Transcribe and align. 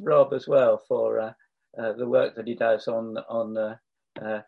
Rob 0.00 0.32
as 0.32 0.46
well 0.46 0.82
for 0.88 1.20
uh, 1.20 1.32
uh, 1.78 1.92
the 1.92 2.08
work 2.08 2.34
that 2.36 2.46
he 2.46 2.54
does 2.54 2.88
on 2.88 3.16
on 3.28 3.56
uh, 3.56 4.40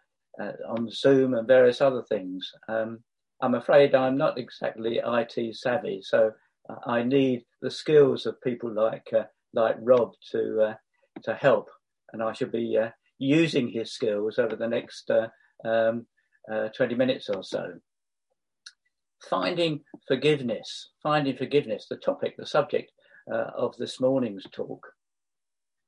on 0.69 0.91
Zoom 0.91 1.35
and 1.35 1.47
various 1.47 1.81
other 1.81 2.03
things. 2.03 2.51
Um, 2.69 3.01
I'm 3.43 3.55
afraid 3.55 3.95
I'm 3.95 4.17
not 4.17 4.39
exactly 4.39 5.01
IT 5.05 5.57
savvy, 5.57 6.01
so 6.03 6.33
I 6.87 7.03
need 7.03 7.45
the 7.63 7.71
skills 7.71 8.27
of 8.27 8.41
people 8.43 8.73
like 8.73 9.09
like 9.53 9.77
Rob 9.81 10.13
to 10.33 10.77
to 11.25 11.35
help, 11.35 11.69
and 12.13 12.23
I 12.23 12.33
should 12.33 12.53
be 12.53 12.79
using 13.19 13.69
his 13.69 13.93
skills 13.93 14.39
over 14.39 14.57
the 14.57 14.69
next 14.69 15.11
um, 15.65 16.07
20 16.75 16.95
minutes 16.95 17.29
or 17.29 17.43
so 17.43 17.73
finding 19.29 19.81
forgiveness, 20.09 20.91
finding 21.03 21.37
forgiveness, 21.37 21.87
the 21.89 21.97
topic, 21.97 22.37
the 22.39 22.47
subject 22.47 22.91
uh, 23.33 23.51
of 23.57 23.77
this 23.77 24.01
morning's 24.01 24.47
talk. 24.53 24.87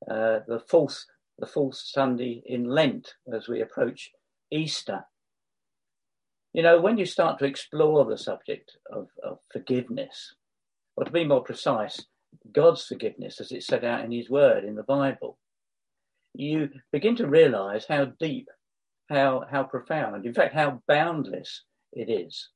Uh, 0.09 0.39
the 0.47 0.59
fourth, 0.59 1.05
the 1.39 1.47
fourth 1.47 1.75
Sunday 1.75 2.43
in 2.45 2.65
Lent 2.65 3.13
as 3.33 3.47
we 3.47 3.61
approach 3.61 4.11
Easter. 4.51 5.05
You 6.51 6.61
know, 6.61 6.79
when 6.79 6.97
you 6.97 7.05
start 7.05 7.39
to 7.39 7.45
explore 7.45 8.05
the 8.05 8.17
subject 8.17 8.77
of, 8.91 9.07
of 9.23 9.39
forgiveness, 9.51 10.35
or 10.95 11.05
to 11.05 11.11
be 11.11 11.25
more 11.25 11.41
precise, 11.41 12.05
God's 12.51 12.85
forgiveness 12.85 13.39
as 13.39 13.51
it's 13.51 13.67
set 13.67 13.83
out 13.83 14.03
in 14.03 14.11
His 14.11 14.29
Word 14.29 14.63
in 14.63 14.75
the 14.75 14.83
Bible, 14.83 15.37
you 16.33 16.69
begin 16.91 17.15
to 17.17 17.27
realize 17.27 17.85
how 17.87 18.05
deep, 18.05 18.49
how, 19.09 19.45
how 19.49 19.63
profound, 19.63 20.25
in 20.25 20.33
fact, 20.33 20.53
how 20.53 20.81
boundless 20.87 21.63
it 21.91 22.09
is. 22.09 22.49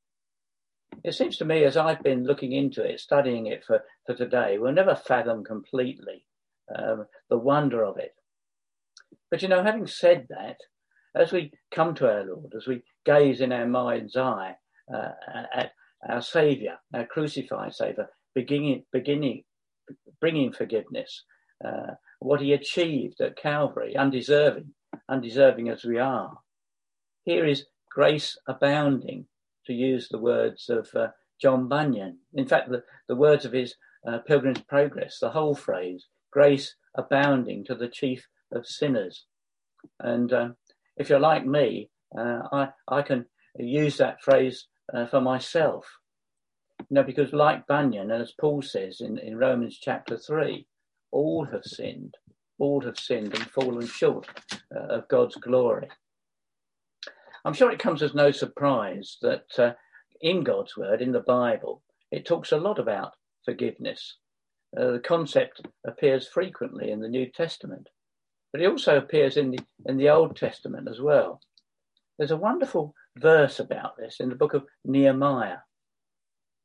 It 1.04 1.14
seems 1.14 1.38
to 1.38 1.46
me, 1.46 1.64
as 1.64 1.78
I've 1.78 2.04
been 2.04 2.26
looking 2.26 2.52
into 2.52 2.84
it, 2.84 3.00
studying 3.00 3.48
it 3.48 3.64
for, 3.64 3.84
for 4.06 4.16
today, 4.16 4.58
we'll 4.58 4.74
never 4.74 4.96
fathom 4.96 5.44
completely 5.44 6.26
um, 6.76 7.06
the 7.30 7.38
wonder 7.38 7.84
of 7.84 7.98
it. 7.98 8.14
But 9.30 9.42
you 9.42 9.48
know, 9.48 9.64
having 9.64 9.88
said 9.88 10.28
that, 10.30 10.58
as 11.16 11.32
we 11.32 11.52
come 11.72 11.96
to 11.96 12.10
our 12.10 12.26
Lord, 12.26 12.54
as 12.56 12.68
we 12.68 12.84
gaze 13.06 13.42
in 13.42 13.52
our 13.52 13.68
mind's 13.68 14.16
eye 14.16 14.56
uh, 14.94 15.10
at 15.54 15.72
our 16.08 16.22
Saviour, 16.22 16.76
our 16.94 17.06
crucified 17.06 17.74
Saviour, 17.74 18.08
beginning, 18.36 18.84
beginning, 18.92 19.44
bringing 20.22 20.52
forgiveness, 20.54 21.24
uh, 21.66 21.94
what 22.20 22.42
He 22.42 22.54
achieved 22.54 23.20
at 23.22 23.38
Calvary, 23.38 23.96
undeserving, 23.98 24.74
undeserving 25.10 25.70
as 25.70 25.84
we 25.84 25.98
are. 25.98 26.38
Here 27.24 27.46
is 27.46 27.66
grace 27.92 28.38
abounding 28.48 29.26
to 29.66 29.74
use 29.74 30.08
the 30.08 30.20
words 30.20 30.70
of 30.70 30.88
uh, 30.96 31.08
John 31.42 31.68
Bunyan. 31.68 32.20
In 32.34 32.48
fact, 32.48 32.70
the, 32.70 32.84
the 33.08 33.16
words 33.16 33.46
of 33.46 33.52
his 33.52 33.76
uh, 34.08 34.20
Pilgrim's 34.20 34.62
Progress, 34.62 35.20
the 35.20 35.32
whole 35.32 35.56
phrase, 35.56 36.06
grace 36.32 36.76
abounding 36.96 37.64
to 37.66 37.76
the 37.76 37.88
chief 37.88 38.28
of 38.52 38.66
sinners. 38.66 39.26
And 40.00 40.32
uh, 40.34 40.50
if 40.98 41.10
you're 41.10 41.20
like 41.20 41.46
me, 41.46 41.90
uh, 42.18 42.42
I, 42.52 42.70
I 42.88 43.02
can 43.02 43.26
use 43.58 43.98
that 43.98 44.22
phrase 44.22 44.68
uh, 44.94 45.06
for 45.08 45.22
myself. 45.22 45.86
You 46.80 46.96
know, 46.96 47.04
because 47.04 47.34
like 47.34 47.68
Bunyan, 47.68 48.12
as 48.12 48.34
Paul 48.40 48.62
says 48.62 49.02
in, 49.02 49.18
in 49.18 49.38
Romans 49.38 49.78
chapter 49.82 50.18
3, 50.18 50.66
all 51.12 51.46
have 51.46 51.64
sinned, 51.64 52.16
all 52.60 52.82
have 52.82 52.98
sinned 52.98 53.34
and 53.34 53.50
fallen 53.50 53.88
short 53.88 54.28
uh, 54.76 54.96
of 54.96 55.08
God's 55.08 55.36
glory. 55.36 55.88
I'm 57.46 57.54
sure 57.54 57.72
it 57.72 57.80
comes 57.80 58.04
as 58.04 58.14
no 58.14 58.32
surprise 58.32 59.18
that 59.22 59.48
uh, 59.58 59.72
in 60.22 60.44
God's 60.44 60.76
word, 60.76 61.02
in 61.02 61.12
the 61.12 61.22
Bible, 61.22 61.82
it 62.12 62.26
talks 62.26 62.52
a 62.52 62.58
lot 62.58 62.80
about 62.80 63.14
forgiveness. 63.46 64.18
Uh, 64.76 64.92
the 64.92 65.00
concept 65.00 65.62
appears 65.86 66.28
frequently 66.28 66.92
in 66.92 67.00
the 67.00 67.08
New 67.08 67.30
Testament, 67.30 67.90
but 68.52 68.62
it 68.62 68.68
also 68.68 68.98
appears 68.98 69.38
in 69.38 69.52
the, 69.52 69.60
in 69.86 69.98
the 69.98 70.10
Old 70.10 70.36
Testament 70.36 70.88
as 70.90 71.00
well. 71.00 71.42
There's 72.18 72.32
a 72.32 72.38
wonderful 72.38 72.94
verse 73.18 73.60
about 73.60 73.98
this 73.98 74.18
in 74.20 74.30
the 74.30 74.36
book 74.36 74.54
of 74.54 74.66
Nehemiah. 74.84 75.60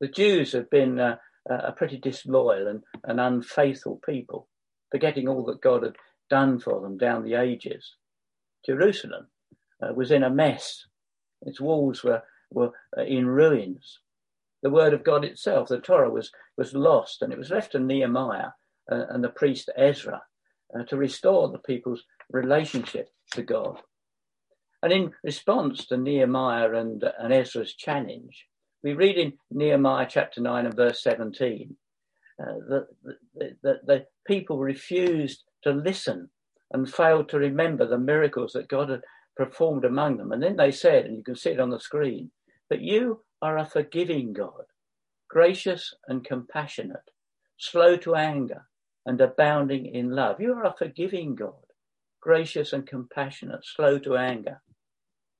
The 0.00 0.08
Jews 0.08 0.52
have 0.52 0.70
been 0.70 0.98
uh, 0.98 1.16
a 1.48 1.72
pretty 1.72 1.98
disloyal 1.98 2.66
and, 2.66 2.82
and 3.04 3.20
unfaithful 3.20 4.00
people, 4.04 4.48
forgetting 4.90 5.28
all 5.28 5.44
that 5.46 5.60
God 5.60 5.82
had 5.82 5.96
done 6.30 6.58
for 6.58 6.80
them 6.80 6.98
down 6.98 7.24
the 7.24 7.34
ages. 7.34 7.96
Jerusalem 8.64 9.26
uh, 9.82 9.92
was 9.94 10.10
in 10.10 10.22
a 10.22 10.30
mess. 10.30 10.86
Its 11.42 11.60
walls 11.60 12.02
were, 12.02 12.22
were 12.50 12.72
uh, 12.96 13.02
in 13.02 13.26
ruins. 13.26 13.98
The 14.62 14.70
word 14.70 14.94
of 14.94 15.04
God 15.04 15.24
itself, 15.24 15.68
the 15.68 15.80
Torah, 15.80 16.10
was, 16.10 16.30
was 16.56 16.74
lost, 16.74 17.22
and 17.22 17.32
it 17.32 17.38
was 17.38 17.50
left 17.50 17.72
to 17.72 17.80
Nehemiah 17.80 18.50
uh, 18.90 19.06
and 19.10 19.22
the 19.22 19.28
priest 19.28 19.70
Ezra 19.76 20.22
uh, 20.78 20.84
to 20.84 20.96
restore 20.96 21.48
the 21.48 21.58
people's 21.58 22.04
relationship 22.30 23.08
to 23.32 23.42
God. 23.42 23.80
And 24.82 24.92
in 24.92 25.12
response 25.22 25.86
to 25.86 25.96
Nehemiah 25.96 26.72
and, 26.74 27.04
and 27.18 27.32
Ezra's 27.32 27.74
challenge, 27.74 28.46
we 28.82 28.94
read 28.94 29.16
in 29.16 29.34
Nehemiah 29.50 30.06
chapter 30.08 30.40
9 30.40 30.66
and 30.66 30.74
verse 30.74 31.02
17 31.02 31.76
uh, 32.40 32.44
that, 32.68 32.86
that, 33.34 33.56
that 33.62 33.86
the 33.86 34.06
people 34.26 34.58
refused 34.58 35.44
to 35.62 35.70
listen 35.70 36.30
and 36.72 36.92
failed 36.92 37.28
to 37.28 37.38
remember 37.38 37.86
the 37.86 37.98
miracles 37.98 38.52
that 38.52 38.68
God 38.68 38.88
had 38.88 39.02
performed 39.36 39.84
among 39.84 40.16
them. 40.16 40.32
And 40.32 40.42
then 40.42 40.56
they 40.56 40.72
said, 40.72 41.04
and 41.04 41.16
you 41.16 41.22
can 41.22 41.36
see 41.36 41.50
it 41.50 41.60
on 41.60 41.70
the 41.70 41.78
screen, 41.78 42.30
but 42.68 42.80
you 42.80 43.22
are 43.42 43.58
a 43.58 43.66
forgiving 43.66 44.32
God, 44.32 44.64
gracious 45.28 45.94
and 46.06 46.24
compassionate, 46.24 47.10
slow 47.58 47.96
to 47.98 48.14
anger 48.14 48.66
and 49.04 49.20
abounding 49.20 49.86
in 49.86 50.10
love. 50.10 50.40
You 50.40 50.52
are 50.54 50.64
a 50.64 50.74
forgiving 50.78 51.34
God, 51.34 51.66
gracious 52.20 52.72
and 52.72 52.86
compassionate, 52.86 53.64
slow 53.64 53.98
to 53.98 54.16
anger. 54.16 54.62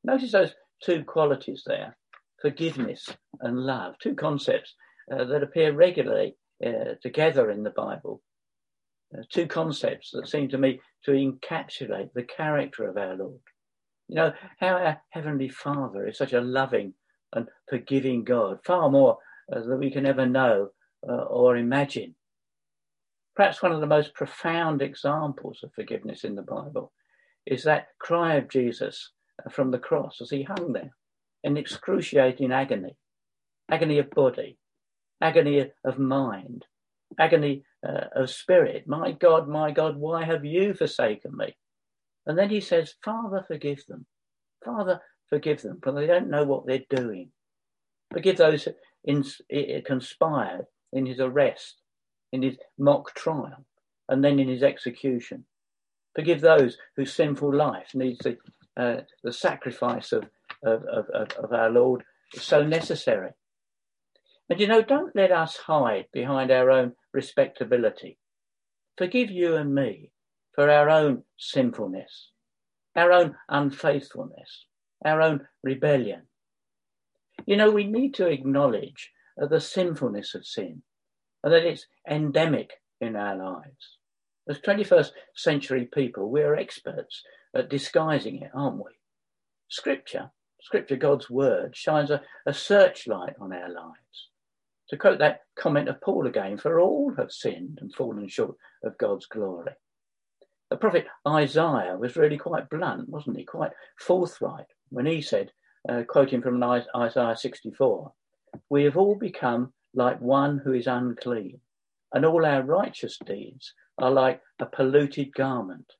Notice 0.03 0.33
those 0.33 0.55
two 0.83 1.05
qualities 1.05 1.63
there 1.65 1.97
forgiveness 2.41 3.09
and 3.41 3.57
love, 3.57 3.95
two 4.03 4.17
concepts 4.17 4.75
uh, 5.13 5.23
that 5.25 5.45
appear 5.45 5.73
regularly 5.73 6.35
uh, 6.67 6.95
together 7.01 7.53
in 7.53 7.63
the 7.63 7.71
Bible. 7.71 8.21
Uh, 9.17 9.23
two 9.31 9.47
concepts 9.47 10.11
that 10.13 10.29
seem 10.29 10.49
to 10.49 10.59
me 10.59 10.81
to 11.05 11.13
encapsulate 11.13 12.13
the 12.15 12.25
character 12.25 12.89
of 12.89 12.97
our 12.97 13.15
Lord. 13.15 13.39
You 14.09 14.17
know, 14.17 14.33
how 14.59 14.77
our 14.77 15.01
Heavenly 15.11 15.49
Father 15.49 16.09
is 16.09 16.19
such 16.19 16.33
a 16.33 16.41
loving 16.41 16.95
and 17.33 17.49
forgiving 17.69 18.25
God, 18.25 18.59
far 18.65 18.91
more 18.91 19.19
uh, 19.55 19.61
than 19.61 19.79
we 19.79 19.91
can 19.91 20.07
ever 20.07 20.27
know 20.27 20.69
uh, 21.09 21.13
or 21.13 21.57
imagine. 21.57 22.15
Perhaps 23.35 23.63
one 23.63 23.73
of 23.73 23.81
the 23.81 23.87
most 23.87 24.15
profound 24.15 24.83
examples 24.83 25.61
of 25.63 25.73
forgiveness 25.75 26.25
in 26.25 26.35
the 26.35 26.43
Bible 26.43 26.93
is 27.47 27.65
that 27.65 27.89
cry 27.99 28.35
of 28.35 28.49
Jesus 28.49 29.11
uh, 29.45 29.51
from 29.51 29.71
the 29.71 29.79
cross 29.79 30.21
as 30.21 30.31
he 30.31 30.43
hung 30.43 30.73
there 30.73 30.95
in 31.43 31.57
excruciating 31.57 32.53
agony 32.53 32.97
agony 33.71 33.99
of 33.99 34.11
body, 34.11 34.59
agony 35.21 35.71
of 35.85 35.99
mind, 35.99 36.67
agony 37.19 37.65
uh, 37.87 38.05
of 38.15 38.31
spirit. 38.31 38.85
My 38.87 39.13
God, 39.13 39.49
my 39.49 39.71
God, 39.71 39.97
why 39.97 40.25
have 40.25 40.45
you 40.45 40.75
forsaken 40.75 41.37
me? 41.37 41.57
And 42.27 42.39
then 42.39 42.51
he 42.51 42.61
says, 42.61 42.95
Father, 43.03 43.45
forgive 43.47 43.85
them. 43.89 44.07
Father, 44.65 45.01
forgive 45.33 45.63
them, 45.63 45.79
for 45.83 45.93
they 45.93 46.07
don't 46.07 46.29
know 46.29 46.45
what 46.45 46.67
they're 46.67 46.85
doing. 46.91 47.31
Forgive 48.13 48.37
those 48.37 48.69
in, 49.03 49.25
conspired 49.83 50.67
in 50.93 51.07
his 51.07 51.21
arrest, 51.21 51.77
in 52.33 52.43
his 52.43 52.59
mock 52.79 53.15
trial, 53.15 53.65
and 54.11 54.23
then 54.23 54.39
in 54.39 54.47
his 54.47 54.63
execution. 54.63 55.47
Forgive 56.15 56.43
those 56.43 56.77
whose 56.97 57.15
sinful 57.15 57.57
life 57.57 57.95
needs 57.95 58.19
the, 58.19 58.37
uh, 58.77 59.01
the 59.25 59.33
sacrifice 59.33 60.13
of, 60.13 60.25
of, 60.63 60.85
of, 60.85 61.31
of 61.43 61.51
our 61.51 61.71
Lord 61.71 62.03
so 62.35 62.63
necessary. 62.63 63.31
And 64.51 64.61
you 64.61 64.67
know, 64.67 64.83
don't 64.83 65.17
let 65.17 65.33
us 65.33 65.57
hide 65.57 66.09
behind 66.13 66.51
our 66.51 66.71
own 66.71 66.93
respectability. 67.15 68.19
Forgive 68.99 69.31
you 69.31 69.57
and 69.57 69.75
me 69.75 70.11
for 70.55 70.69
our 70.69 70.91
own 70.91 71.23
sinfulness, 71.39 72.33
our 72.95 73.11
own 73.11 73.37
unfaithfulness, 73.49 74.67
our 75.05 75.21
own 75.21 75.47
rebellion. 75.63 76.23
You 77.47 77.57
know, 77.57 77.71
we 77.71 77.87
need 77.87 78.15
to 78.15 78.29
acknowledge 78.29 79.11
the 79.37 79.61
sinfulness 79.61 80.35
of 80.35 80.47
sin 80.47 80.83
and 81.43 81.53
that 81.53 81.65
it's 81.65 81.87
endemic 82.09 82.75
in 83.01 83.17
our 83.17 83.37
lives. 83.37 83.99
As 84.49 84.59
21st 84.59 85.11
century 85.35 85.89
people, 85.93 86.31
we're 86.31 86.55
experts 86.55 87.23
at 87.55 87.71
disguising 87.71 88.43
it, 88.43 88.51
aren't 88.55 88.77
we? 88.77 88.91
Scripture, 89.69 90.31
Scripture, 90.61 90.97
God's 90.97 91.31
word, 91.31 91.77
shines 91.77 92.11
a, 92.11 92.23
a 92.47 92.53
searchlight 92.53 93.35
on 93.41 93.53
our 93.53 93.69
lives. 93.69 94.29
To 94.91 94.97
quote 94.97 95.19
that 95.19 95.43
comment 95.57 95.89
of 95.89 96.01
Paul 96.01 96.27
again, 96.27 96.59
for 96.59 96.79
all 96.79 97.15
have 97.17 97.33
sinned 97.33 97.79
and 97.81 97.95
fallen 97.95 98.29
short 98.29 98.57
of 98.85 98.99
God's 98.99 99.27
glory. 99.27 99.73
The 100.73 100.79
prophet 100.79 101.07
Isaiah 101.29 101.99
was 101.99 102.17
really 102.17 102.39
quite 102.39 102.71
blunt, 102.71 103.07
wasn't 103.11 103.37
he? 103.37 103.45
Quite 103.45 103.73
forthright 103.99 104.69
when 104.89 105.05
he 105.05 105.21
said, 105.21 105.53
uh, 105.87 106.05
quoting 106.09 106.41
from 106.41 106.63
Isaiah 106.63 107.37
64, 107.37 108.11
We 108.71 108.85
have 108.85 108.97
all 108.97 109.15
become 109.15 109.75
like 109.93 110.19
one 110.23 110.63
who 110.65 110.73
is 110.73 110.87
unclean, 110.87 111.61
and 112.15 112.25
all 112.25 112.47
our 112.47 112.63
righteous 112.63 113.19
deeds 113.19 113.75
are 113.99 114.11
like 114.11 114.41
a 114.61 114.65
polluted 114.65 115.35
garment. 115.35 115.93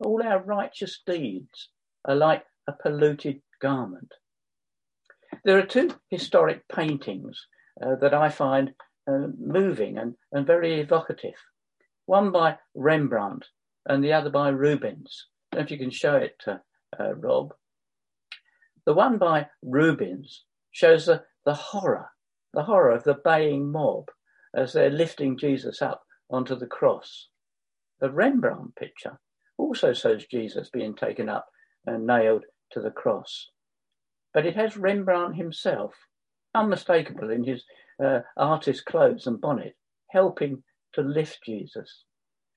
All 0.00 0.22
our 0.22 0.42
righteous 0.42 1.02
deeds 1.04 1.68
are 2.06 2.16
like 2.16 2.46
a 2.66 2.72
polluted 2.72 3.42
garment. 3.60 4.14
There 5.44 5.58
are 5.58 5.66
two 5.66 5.90
historic 6.08 6.66
paintings 6.68 7.46
uh, 7.82 7.96
that 7.96 8.14
I 8.14 8.30
find 8.30 8.72
uh, 9.06 9.26
moving 9.38 9.98
and, 9.98 10.14
and 10.32 10.46
very 10.46 10.80
evocative. 10.80 11.36
One 12.06 12.32
by 12.32 12.56
Rembrandt 12.74 13.44
and 13.88 14.04
the 14.04 14.12
other 14.12 14.30
by 14.30 14.50
Rubens. 14.50 15.26
I 15.50 15.56
don't 15.56 15.60
know 15.60 15.64
if 15.64 15.70
you 15.70 15.78
can 15.78 15.90
show 15.90 16.16
it, 16.16 16.36
uh, 16.46 16.58
uh, 17.00 17.14
Rob. 17.14 17.54
The 18.84 18.94
one 18.94 19.18
by 19.18 19.48
Rubens 19.62 20.44
shows 20.70 21.06
the, 21.06 21.24
the 21.44 21.54
horror, 21.54 22.10
the 22.52 22.64
horror 22.64 22.92
of 22.92 23.04
the 23.04 23.18
baying 23.24 23.72
mob 23.72 24.10
as 24.54 24.72
they're 24.72 24.90
lifting 24.90 25.38
Jesus 25.38 25.82
up 25.82 26.02
onto 26.30 26.54
the 26.54 26.66
cross. 26.66 27.28
The 28.00 28.10
Rembrandt 28.10 28.76
picture 28.76 29.18
also 29.56 29.92
shows 29.92 30.26
Jesus 30.26 30.70
being 30.70 30.94
taken 30.94 31.28
up 31.28 31.46
and 31.86 32.06
nailed 32.06 32.44
to 32.72 32.80
the 32.80 32.90
cross. 32.90 33.48
But 34.34 34.46
it 34.46 34.54
has 34.56 34.76
Rembrandt 34.76 35.36
himself, 35.36 35.94
unmistakable 36.54 37.30
in 37.30 37.44
his 37.44 37.64
uh, 38.02 38.20
artist 38.36 38.84
clothes 38.84 39.26
and 39.26 39.40
bonnet, 39.40 39.76
helping 40.10 40.62
to 40.94 41.02
lift 41.02 41.40
Jesus. 41.44 42.04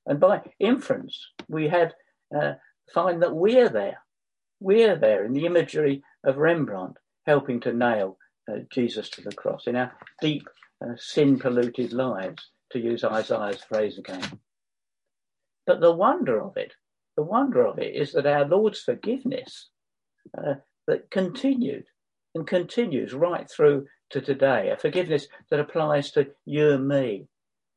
And 0.06 0.20
by 0.20 0.42
inference, 0.60 1.28
we 1.48 1.68
had 1.68 1.94
uh, 2.36 2.54
find 2.94 3.22
that 3.22 3.36
we're 3.36 3.70
there. 3.70 4.00
We're 4.60 4.98
there 4.98 5.26
in 5.26 5.34
the 5.34 5.46
imagery 5.46 6.04
of 6.24 6.38
Rembrandt, 6.38 6.98
helping 7.26 7.60
to 7.62 7.74
nail 7.74 8.18
uh, 8.52 8.60
Jesus 8.72 9.10
to 9.12 9.22
the 9.22 9.32
cross 9.32 9.68
in 9.68 9.76
our 9.76 9.92
deep, 10.22 10.48
uh, 10.84 10.94
sin 10.98 11.40
polluted 11.40 11.94
lives, 11.94 12.52
to 12.72 12.80
use 12.80 13.04
Isaiah's 13.04 13.64
phrase 13.64 13.98
again. 13.98 14.40
But 15.66 15.82
the 15.82 15.92
wonder 15.92 16.42
of 16.42 16.58
it, 16.58 16.74
the 17.18 17.24
wonder 17.24 17.66
of 17.66 17.80
it 17.80 17.96
is 17.96 18.14
that 18.14 18.26
our 18.26 18.46
Lord's 18.46 18.80
forgiveness 18.80 19.70
uh, 20.38 20.56
that 20.88 21.12
continued 21.12 21.86
and 22.34 22.48
continues 22.48 23.14
right 23.14 23.50
through 23.50 23.88
to 24.12 24.22
today, 24.22 24.70
a 24.70 24.78
forgiveness 24.78 25.28
that 25.50 25.60
applies 25.60 26.12
to 26.12 26.28
you 26.46 26.72
and 26.72 26.88
me. 26.88 27.28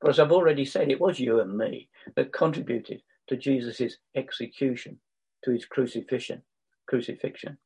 For 0.04 0.10
as 0.10 0.18
I've 0.18 0.32
already 0.32 0.66
said, 0.66 0.90
it 0.90 1.00
was 1.00 1.18
you 1.18 1.40
and 1.40 1.56
me 1.56 1.88
that 2.14 2.30
contributed 2.30 3.00
to 3.26 3.38
Jesus' 3.38 3.96
execution, 4.14 4.98
to 5.44 5.50
his 5.50 5.64
crucifixion, 5.64 6.42
crucifixion. 6.86 7.56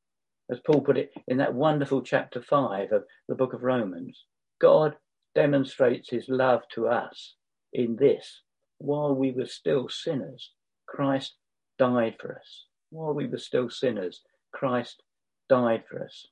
As 0.49 0.61
Paul 0.61 0.83
put 0.83 0.99
it 0.99 1.11
in 1.27 1.39
that 1.39 1.53
wonderful 1.53 2.01
chapter 2.01 2.41
five 2.41 2.93
of 2.93 3.07
the 3.27 3.35
book 3.35 3.55
of 3.55 3.65
Romans, 3.65 4.25
God 4.61 4.95
demonstrates 5.35 6.11
his 6.11 6.29
love 6.29 6.63
to 6.75 6.87
us 6.87 7.35
in 7.73 7.97
this 7.97 8.43
while 8.79 9.17
we 9.17 9.33
were 9.33 9.47
still 9.47 9.89
sinners, 9.89 10.53
Christ 10.87 11.35
died 11.77 12.19
for 12.21 12.37
us. 12.37 12.67
While 12.91 13.15
we 13.15 13.27
were 13.27 13.39
still 13.39 13.69
sinners, 13.69 14.23
Christ 14.53 15.03
died 15.49 15.83
for 15.91 16.05
us. 16.05 16.29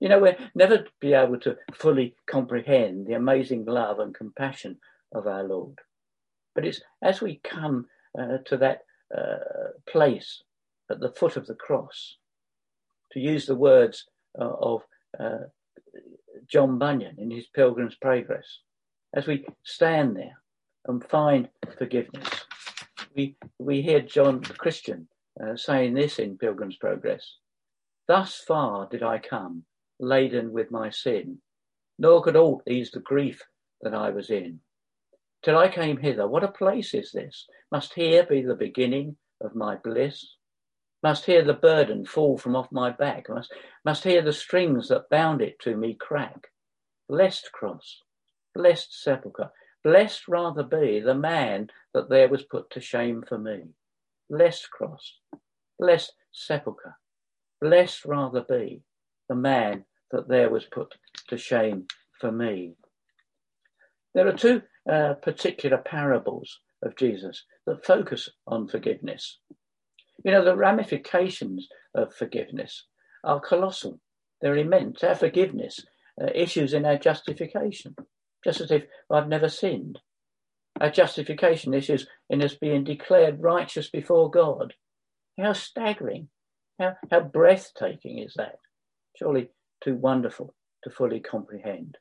You 0.00 0.10
know, 0.10 0.18
we'll 0.18 0.36
never 0.54 0.84
be 1.00 1.14
able 1.14 1.40
to 1.40 1.56
fully 1.72 2.14
comprehend 2.26 3.06
the 3.06 3.14
amazing 3.14 3.64
love 3.64 4.00
and 4.00 4.14
compassion 4.14 4.76
of 5.14 5.26
our 5.26 5.44
Lord. 5.44 5.78
But 6.54 6.66
it's 6.66 6.80
as 7.02 7.20
we 7.20 7.40
come 7.42 7.86
uh, 8.18 8.38
to 8.46 8.56
that 8.58 8.80
uh, 9.16 9.72
place 9.88 10.42
at 10.90 11.00
the 11.00 11.12
foot 11.12 11.36
of 11.36 11.46
the 11.46 11.54
cross, 11.54 12.16
to 13.12 13.20
use 13.20 13.46
the 13.46 13.54
words 13.54 14.06
uh, 14.38 14.52
of 14.60 14.82
uh, 15.18 15.46
John 16.46 16.78
Bunyan 16.78 17.16
in 17.18 17.30
his 17.30 17.46
Pilgrim's 17.46 17.96
Progress, 17.96 18.60
as 19.14 19.26
we 19.26 19.46
stand 19.62 20.16
there 20.16 20.40
and 20.86 21.02
find 21.04 21.48
forgiveness. 21.78 22.28
We, 23.14 23.36
we 23.58 23.82
hear 23.82 24.00
John 24.00 24.40
the 24.40 24.54
Christian 24.54 25.08
uh, 25.42 25.56
saying 25.56 25.94
this 25.94 26.18
in 26.18 26.38
Pilgrim's 26.38 26.76
Progress 26.76 27.36
Thus 28.06 28.36
far 28.46 28.86
did 28.88 29.02
I 29.02 29.18
come, 29.18 29.64
laden 29.98 30.52
with 30.52 30.70
my 30.70 30.90
sin, 30.90 31.38
nor 31.98 32.22
could 32.22 32.36
aught 32.36 32.62
ease 32.68 32.90
the 32.90 33.00
grief 33.00 33.40
that 33.80 33.94
I 33.94 34.10
was 34.10 34.30
in. 34.30 34.60
Till 35.44 35.58
I 35.58 35.68
came 35.68 35.98
hither, 35.98 36.26
what 36.26 36.42
a 36.42 36.48
place 36.48 36.94
is 36.94 37.12
this? 37.12 37.46
Must 37.70 37.92
here 37.92 38.24
be 38.24 38.40
the 38.40 38.54
beginning 38.54 39.16
of 39.42 39.54
my 39.54 39.76
bliss? 39.76 40.26
Must 41.02 41.26
here 41.26 41.44
the 41.44 41.52
burden 41.52 42.06
fall 42.06 42.38
from 42.38 42.56
off 42.56 42.72
my 42.72 42.90
back? 42.90 43.28
Must, 43.28 43.52
must 43.84 44.04
here 44.04 44.22
the 44.22 44.32
strings 44.32 44.88
that 44.88 45.10
bound 45.10 45.42
it 45.42 45.58
to 45.60 45.76
me 45.76 45.94
crack? 45.94 46.48
Blessed 47.10 47.52
cross, 47.52 48.00
blessed 48.54 49.02
sepulchre, 49.02 49.52
blessed 49.84 50.26
rather 50.28 50.62
be 50.62 51.00
the 51.00 51.14
man 51.14 51.68
that 51.92 52.08
there 52.08 52.28
was 52.28 52.44
put 52.44 52.70
to 52.70 52.80
shame 52.80 53.22
for 53.28 53.36
me. 53.38 53.64
Blessed 54.30 54.70
cross, 54.70 55.18
blessed 55.78 56.14
sepulchre, 56.32 56.96
Blessed 57.64 58.04
rather 58.04 58.42
be 58.42 58.82
the 59.28 59.34
man 59.34 59.86
that 60.10 60.28
there 60.28 60.50
was 60.50 60.66
put 60.66 60.94
to 61.28 61.38
shame 61.38 61.86
for 62.20 62.30
me. 62.30 62.74
There 64.14 64.28
are 64.28 64.36
two 64.36 64.60
uh, 64.90 65.14
particular 65.14 65.78
parables 65.78 66.60
of 66.82 66.96
Jesus 66.96 67.44
that 67.66 67.84
focus 67.84 68.28
on 68.46 68.68
forgiveness. 68.68 69.38
You 70.24 70.32
know, 70.32 70.44
the 70.44 70.56
ramifications 70.56 71.68
of 71.94 72.14
forgiveness 72.14 72.86
are 73.22 73.40
colossal, 73.40 74.00
they're 74.40 74.56
immense. 74.56 75.02
Our 75.02 75.14
forgiveness 75.14 75.80
uh, 76.20 76.26
issues 76.34 76.72
in 76.74 76.84
our 76.84 76.98
justification, 76.98 77.96
just 78.44 78.60
as 78.60 78.70
if 78.70 78.84
I've 79.10 79.28
never 79.28 79.48
sinned. 79.48 79.98
Our 80.80 80.90
justification 80.90 81.72
issues 81.72 82.06
in 82.28 82.42
us 82.42 82.54
being 82.54 82.84
declared 82.84 83.42
righteous 83.42 83.88
before 83.88 84.30
God. 84.30 84.74
How 85.38 85.52
staggering 85.52 86.28
how, 86.78 86.96
how 87.10 87.20
breathtaking 87.20 88.18
is 88.18 88.34
that? 88.34 88.58
Surely 89.16 89.50
too 89.82 89.94
wonderful 89.94 90.54
to 90.82 90.90
fully 90.90 91.20
comprehend. 91.20 91.98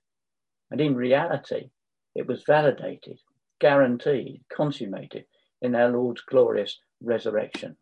And 0.71 0.81
in 0.81 0.95
reality, 0.95 1.69
it 2.15 2.27
was 2.27 2.43
validated, 2.45 3.19
guaranteed, 3.59 4.43
consummated 4.55 5.25
in 5.61 5.75
our 5.75 5.89
Lord's 5.89 6.21
glorious 6.21 6.79
resurrection. 7.01 7.75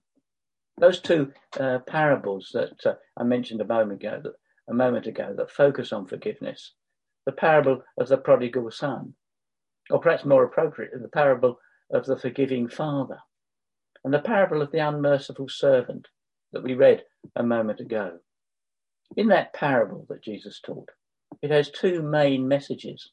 Those 0.77 0.99
two 0.99 1.31
uh, 1.59 1.79
parables 1.87 2.49
that 2.53 2.85
uh, 2.85 2.93
I 3.17 3.23
mentioned 3.23 3.61
a 3.61 3.65
moment 3.65 4.03
ago, 4.03 4.21
that, 4.23 4.33
a 4.69 4.73
moment 4.73 5.05
ago, 5.05 5.33
that 5.35 5.51
focus 5.51 5.91
on 5.91 6.07
forgiveness, 6.07 6.73
the 7.25 7.31
parable 7.31 7.83
of 7.99 8.07
the 8.07 8.17
prodigal 8.17 8.71
son, 8.71 9.13
or 9.89 9.99
perhaps 9.99 10.25
more 10.25 10.45
appropriate, 10.45 10.91
the 11.01 11.09
parable 11.09 11.59
of 11.91 12.05
the 12.05 12.17
forgiving 12.17 12.69
father, 12.69 13.19
and 14.03 14.13
the 14.13 14.19
parable 14.19 14.61
of 14.61 14.71
the 14.71 14.79
unmerciful 14.79 15.49
servant, 15.49 16.07
that 16.53 16.63
we 16.63 16.73
read 16.73 17.03
a 17.35 17.43
moment 17.43 17.79
ago. 17.79 18.19
In 19.17 19.27
that 19.27 19.53
parable 19.53 20.05
that 20.09 20.23
Jesus 20.23 20.59
taught, 20.61 20.89
it 21.41 21.51
has 21.51 21.69
two 21.69 22.01
main 22.01 22.47
messages 22.47 23.11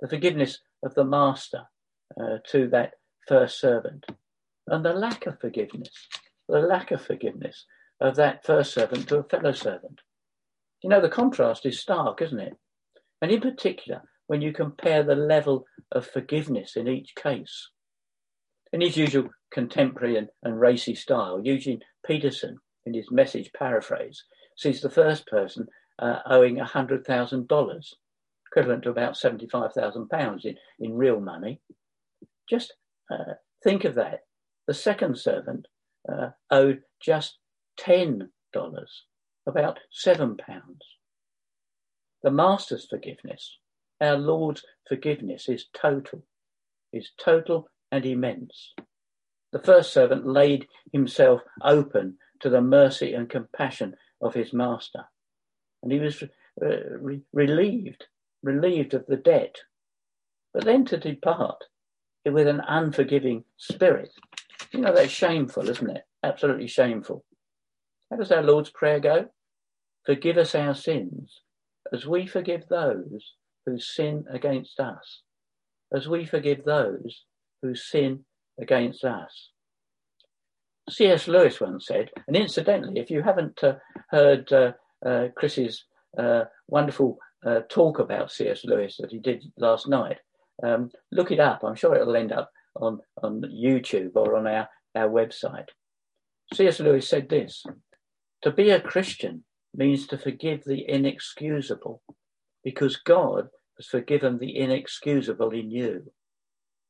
the 0.00 0.08
forgiveness 0.08 0.58
of 0.82 0.94
the 0.94 1.04
master 1.04 1.62
uh, 2.20 2.38
to 2.48 2.68
that 2.68 2.94
first 3.28 3.60
servant, 3.60 4.06
and 4.66 4.84
the 4.84 4.92
lack 4.92 5.26
of 5.26 5.40
forgiveness, 5.40 6.08
the 6.48 6.60
lack 6.60 6.90
of 6.90 7.02
forgiveness 7.02 7.66
of 8.00 8.16
that 8.16 8.44
first 8.44 8.72
servant 8.72 9.08
to 9.08 9.18
a 9.18 9.24
fellow 9.24 9.52
servant. 9.52 10.00
You 10.82 10.90
know, 10.90 11.00
the 11.00 11.08
contrast 11.08 11.66
is 11.66 11.78
stark, 11.78 12.22
isn't 12.22 12.40
it? 12.40 12.54
And 13.20 13.30
in 13.30 13.40
particular, 13.40 14.02
when 14.26 14.40
you 14.40 14.52
compare 14.52 15.02
the 15.02 15.16
level 15.16 15.66
of 15.92 16.06
forgiveness 16.06 16.76
in 16.76 16.86
each 16.86 17.14
case. 17.16 17.68
In 18.72 18.80
his 18.80 18.96
usual 18.96 19.28
contemporary 19.52 20.16
and, 20.16 20.28
and 20.44 20.60
racy 20.60 20.94
style, 20.94 21.40
Eugene 21.42 21.80
Peterson, 22.06 22.58
in 22.86 22.94
his 22.94 23.10
message 23.10 23.50
paraphrase, 23.52 24.22
sees 24.56 24.80
the 24.80 24.88
first 24.88 25.26
person 25.26 25.66
uh, 25.98 26.20
owing 26.26 26.58
$100,000, 26.58 27.84
equivalent 28.50 28.82
to 28.84 28.90
about 28.90 29.14
£75,000 29.14 30.44
in, 30.44 30.56
in 30.80 30.94
real 30.94 31.20
money. 31.20 31.60
Just 32.48 32.74
uh, 33.10 33.34
think 33.62 33.84
of 33.84 33.94
that. 33.94 34.20
The 34.66 34.74
second 34.74 35.18
servant 35.18 35.66
uh, 36.10 36.30
owed 36.50 36.82
just 37.00 37.38
$10, 37.80 38.28
about 39.46 39.78
£7. 40.06 40.36
The 42.22 42.30
Master's 42.30 42.86
forgiveness, 42.88 43.58
our 44.00 44.16
Lord's 44.16 44.64
forgiveness, 44.88 45.48
is 45.48 45.66
total, 45.74 46.24
is 46.92 47.10
total 47.22 47.68
and 47.90 48.04
immense. 48.04 48.74
The 49.52 49.58
first 49.62 49.92
servant 49.92 50.26
laid 50.26 50.68
himself 50.92 51.40
open 51.62 52.18
to 52.40 52.50
the 52.50 52.60
mercy 52.60 53.14
and 53.14 53.28
compassion 53.28 53.96
of 54.20 54.34
his 54.34 54.52
master. 54.52 55.04
And 55.82 55.90
he 55.90 55.98
was 55.98 56.22
uh, 56.22 56.26
re- 57.00 57.22
relieved, 57.32 58.04
relieved 58.42 58.94
of 58.94 59.06
the 59.06 59.16
debt. 59.16 59.56
But 60.52 60.64
then 60.64 60.84
to 60.86 60.98
depart 60.98 61.64
with 62.24 62.46
an 62.46 62.60
unforgiving 62.66 63.44
spirit. 63.56 64.10
You 64.72 64.80
know, 64.80 64.94
that's 64.94 65.10
shameful, 65.12 65.68
isn't 65.68 65.90
it? 65.90 66.02
Absolutely 66.22 66.66
shameful. 66.66 67.24
How 68.10 68.16
does 68.16 68.32
our 68.32 68.42
Lord's 68.42 68.70
Prayer 68.70 69.00
go? 69.00 69.26
Forgive 70.04 70.38
us 70.38 70.54
our 70.54 70.74
sins 70.74 71.40
as 71.92 72.06
we 72.06 72.26
forgive 72.26 72.68
those 72.68 73.34
who 73.66 73.78
sin 73.78 74.24
against 74.30 74.80
us, 74.80 75.22
as 75.94 76.08
we 76.08 76.24
forgive 76.24 76.64
those 76.64 77.24
who 77.62 77.74
sin 77.74 78.24
against 78.60 79.04
us. 79.04 79.50
C.S. 80.88 81.28
Lewis 81.28 81.60
once 81.60 81.86
said, 81.86 82.10
and 82.26 82.36
incidentally, 82.36 83.00
if 83.00 83.10
you 83.10 83.22
haven't 83.22 83.62
uh, 83.62 83.74
heard 84.08 84.52
uh, 84.52 84.72
uh, 85.04 85.28
Chris's 85.36 85.84
uh, 86.18 86.44
wonderful 86.68 87.18
uh, 87.44 87.60
talk 87.68 87.98
about 87.98 88.32
C.S. 88.32 88.64
Lewis 88.64 88.96
that 88.98 89.10
he 89.10 89.18
did 89.18 89.44
last 89.56 89.88
night, 89.88 90.18
um, 90.62 90.90
look 91.10 91.30
it 91.30 91.40
up. 91.40 91.62
I'm 91.64 91.74
sure 91.74 91.94
it'll 91.94 92.16
end 92.16 92.32
up 92.32 92.50
on, 92.76 93.00
on 93.22 93.42
YouTube 93.42 94.12
or 94.14 94.36
on 94.36 94.46
our, 94.46 94.68
our 94.94 95.08
website. 95.08 95.68
C.S. 96.54 96.80
Lewis 96.80 97.08
said 97.08 97.28
this 97.28 97.64
To 98.42 98.50
be 98.50 98.70
a 98.70 98.80
Christian 98.80 99.44
means 99.74 100.06
to 100.08 100.18
forgive 100.18 100.64
the 100.64 100.84
inexcusable 100.88 102.02
because 102.64 102.96
God 102.96 103.48
has 103.76 103.86
forgiven 103.86 104.38
the 104.38 104.56
inexcusable 104.56 105.50
in 105.50 105.70
you. 105.70 106.12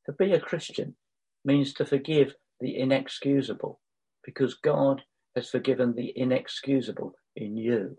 To 0.06 0.12
be 0.12 0.32
a 0.32 0.40
Christian 0.40 0.96
means 1.44 1.72
to 1.74 1.84
forgive 1.84 2.34
the 2.60 2.78
inexcusable 2.78 3.80
because 4.24 4.54
God 4.54 5.02
has 5.36 5.48
forgiven 5.48 5.94
the 5.94 6.12
inexcusable 6.16 7.14
in 7.36 7.56
you. 7.56 7.96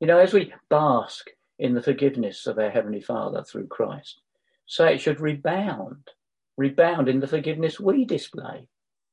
You 0.00 0.06
know, 0.06 0.18
as 0.18 0.32
we 0.32 0.52
bask 0.68 1.30
in 1.62 1.74
the 1.74 1.82
forgiveness 1.82 2.48
of 2.48 2.58
our 2.58 2.70
Heavenly 2.70 3.00
Father 3.00 3.44
through 3.44 3.68
Christ, 3.68 4.20
so 4.66 4.84
it 4.84 5.00
should 5.00 5.20
rebound, 5.20 6.08
rebound 6.56 7.08
in 7.08 7.20
the 7.20 7.28
forgiveness 7.28 7.78
we 7.78 8.04
display, 8.04 8.66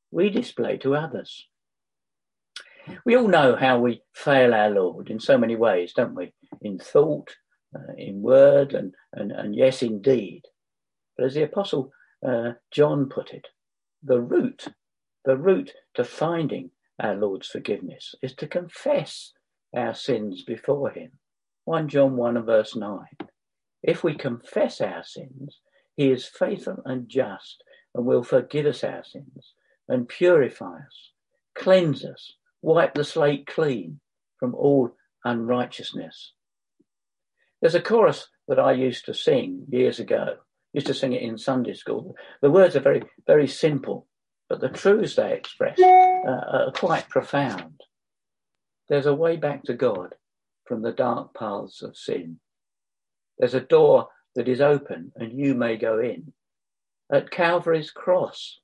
we 0.10 0.32
display 0.32 0.78
to 0.78 0.96
others. 0.96 1.46
We 3.06 3.16
all 3.16 3.28
know 3.28 3.56
how 3.56 3.78
we 3.78 4.02
fail 4.16 4.56
our 4.56 4.72
Lord 4.72 5.12
in 5.12 5.20
so 5.20 5.38
many 5.38 5.56
ways, 5.56 5.94
don't 5.94 6.16
we? 6.16 6.34
In 6.62 6.80
thought, 6.80 7.36
uh, 7.76 7.94
in 7.96 8.24
word, 8.24 8.74
and, 8.74 8.96
and, 9.14 9.32
and 9.32 9.54
yes, 9.54 9.84
indeed. 9.84 10.42
But 11.16 11.28
as 11.28 11.36
the 11.36 11.44
Apostle 11.44 11.92
uh, 12.28 12.54
John 12.72 13.10
put 13.10 13.30
it, 13.32 13.46
the 14.02 14.20
route, 14.20 14.70
the 15.24 15.38
route 15.38 15.72
to 15.94 16.04
finding 16.04 16.72
our 17.00 17.14
Lord's 17.14 17.48
forgiveness 17.48 18.16
is 18.24 18.34
to 18.38 18.48
confess 18.48 19.34
our 19.76 19.94
sins 19.94 20.42
before 20.44 20.90
Him. 20.90 21.12
1 21.70 21.88
John 21.88 22.18
1 22.18 22.36
and 22.36 22.46
verse 22.48 22.76
9. 22.76 22.98
If 23.84 24.04
we 24.04 24.16
confess 24.16 24.82
our 24.82 25.04
sins, 25.04 25.60
He 25.96 26.10
is 26.10 26.26
faithful 26.26 26.78
and 26.84 27.08
just 27.08 27.64
and 27.94 28.08
will 28.08 28.24
forgive 28.24 28.66
us 28.66 28.84
our 28.84 29.04
sins 29.04 29.54
and 29.88 30.10
purify 30.10 30.78
us, 30.78 31.12
cleanse 31.54 32.04
us, 32.04 32.34
wipe 32.64 32.96
the 32.96 33.04
slate 33.04 33.46
clean 33.46 34.00
from 34.40 34.56
all 34.56 34.96
unrighteousness. 35.24 36.34
There's 37.62 37.76
a 37.76 37.82
chorus 37.82 38.30
that 38.48 38.58
I 38.58 38.72
used 38.72 39.06
to 39.06 39.14
sing 39.14 39.68
years 39.70 40.00
ago 40.00 40.38
used 40.74 40.88
to 40.88 40.96
sing 40.96 41.14
it 41.14 41.22
in 41.22 41.38
Sunday 41.38 41.76
school. 41.76 42.16
The 42.42 42.50
words 42.50 42.76
are 42.76 42.80
very, 42.80 43.04
very 43.28 43.48
simple, 43.48 44.08
but 44.50 44.60
the 44.60 44.70
truths 44.70 45.18
they 45.18 45.34
express 45.34 45.80
uh, 45.80 45.86
are 46.28 46.72
quite 46.74 47.10
profound. 47.10 47.82
There's 48.88 49.06
a 49.06 49.14
way 49.14 49.38
back 49.38 49.66
to 49.66 49.76
God 49.76 50.16
from 50.70 50.84
the 50.84 50.92
dark 50.92 51.34
paths 51.34 51.82
of 51.82 51.98
sin. 51.98 52.38
There's 53.40 53.56
a 53.56 53.60
door 53.60 54.10
that 54.36 54.48
is 54.48 54.62
open 54.62 55.12
and 55.16 55.38
you 55.38 55.56
may 55.56 55.76
go 55.78 56.00
in. 56.00 56.32
At 57.12 57.32
Calvary's 57.32 57.90
cross 57.90 58.60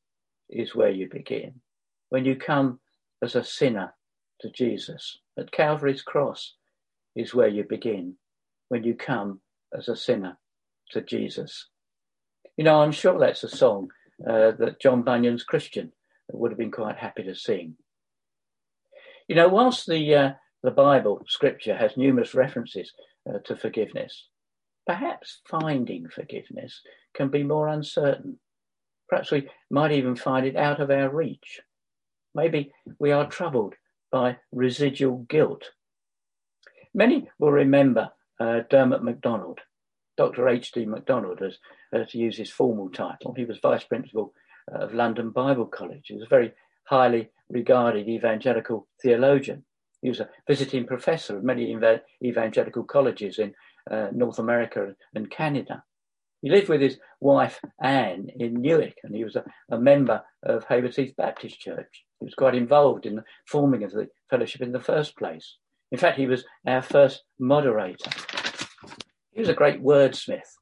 is 0.47 0.75
where 0.75 0.91
you 0.91 1.09
begin. 1.11 1.61
When 2.09 2.23
you 2.23 2.35
come 2.35 2.79
as 3.23 3.33
a 3.33 3.43
sinner 3.43 3.95
to 4.41 4.51
Jesus, 4.51 5.17
at 5.35 5.51
Calvary's 5.51 6.03
cross 6.03 6.53
is 7.15 7.33
where 7.33 7.47
you 7.47 7.63
begin. 7.67 8.17
When 8.69 8.83
you 8.83 8.93
come 8.93 9.41
as 9.75 9.89
a 9.89 9.95
sinner 9.95 10.37
to 10.91 11.01
Jesus. 11.01 11.69
You 12.55 12.65
know, 12.65 12.81
I'm 12.81 12.91
sure 12.91 13.17
that's 13.17 13.43
a 13.43 13.49
song 13.49 13.89
uh, 14.21 14.51
that 14.59 14.79
John 14.79 15.01
Bunyan's 15.01 15.43
Christian 15.43 15.91
would 16.31 16.51
have 16.51 16.59
been 16.59 16.71
quite 16.71 16.97
happy 16.97 17.23
to 17.23 17.33
sing. 17.33 17.77
You 19.27 19.35
know, 19.35 19.47
whilst 19.47 19.87
the 19.87 20.15
uh, 20.15 20.31
the 20.65 20.71
Bible, 20.71 21.23
Scripture, 21.27 21.75
has 21.75 21.95
numerous 21.95 22.33
references 22.33 22.91
uh, 23.29 23.39
to 23.45 23.55
forgiveness, 23.55 24.27
perhaps 24.85 25.41
finding 25.49 26.09
forgiveness 26.09 26.81
can 27.15 27.29
be 27.29 27.43
more 27.43 27.67
uncertain. 27.67 28.39
Perhaps 29.07 29.31
we 29.31 29.47
might 29.69 29.91
even 29.91 30.15
find 30.15 30.45
it 30.45 30.55
out 30.55 30.79
of 30.79 30.89
our 30.89 31.09
reach. 31.09 31.61
Maybe 32.33 32.71
we 32.99 33.11
are 33.11 33.27
troubled 33.27 33.75
by 34.11 34.37
residual 34.51 35.19
guilt. 35.29 35.63
Many 36.93 37.29
will 37.39 37.51
remember 37.51 38.09
uh, 38.39 38.61
Dermot 38.69 39.03
McDonald, 39.03 39.59
Dr. 40.17 40.49
H.D. 40.49 40.85
McDonald, 40.85 41.41
as 41.41 41.57
uh, 41.93 42.05
to 42.09 42.17
use 42.17 42.37
his 42.37 42.51
formal 42.51 42.89
title. 42.89 43.33
He 43.35 43.45
was 43.45 43.59
vice 43.59 43.83
principal 43.83 44.33
of 44.71 44.93
London 44.93 45.29
Bible 45.29 45.65
College. 45.67 46.05
He 46.07 46.15
was 46.15 46.23
a 46.23 46.29
very 46.29 46.53
highly 46.85 47.29
regarded 47.49 48.07
evangelical 48.09 48.87
theologian. 49.01 49.63
He 50.01 50.09
was 50.09 50.19
a 50.19 50.29
visiting 50.47 50.85
professor 50.85 51.37
of 51.37 51.43
many 51.43 51.75
ev- 51.75 52.01
evangelical 52.23 52.83
colleges 52.83 53.39
in 53.39 53.53
uh, 53.89 54.07
North 54.13 54.39
America 54.39 54.95
and 55.13 55.29
Canada. 55.31 55.83
He 56.41 56.49
lived 56.51 56.69
with 56.69 56.81
his 56.81 56.99
wife 57.21 57.59
Anne 57.81 58.29
in 58.35 58.61
Newark, 58.61 58.93
and 59.03 59.15
he 59.15 59.23
was 59.23 59.35
a, 59.35 59.43
a 59.71 59.79
member 59.79 60.21
of 60.43 60.65
Haywards 60.65 60.99
Baptist 61.17 61.59
Church. 61.59 62.05
He 62.19 62.25
was 62.25 62.35
quite 62.35 62.55
involved 62.55 63.05
in 63.05 63.15
the 63.15 63.23
forming 63.47 63.83
of 63.83 63.91
the 63.91 64.09
fellowship 64.29 64.61
in 64.61 64.71
the 64.71 64.79
first 64.79 65.17
place. 65.17 65.57
In 65.91 65.97
fact, 65.97 66.17
he 66.17 66.27
was 66.27 66.45
our 66.67 66.81
first 66.81 67.23
moderator. 67.39 68.11
He 69.31 69.39
was 69.39 69.49
a 69.49 69.53
great 69.53 69.81
wordsmith, 69.81 70.55